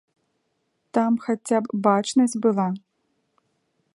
[0.97, 2.67] Там хаця б бачнасць была.